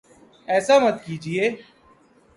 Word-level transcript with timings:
ایسا 0.47 0.75
مت 0.81 0.97
کیجیے 1.05 1.45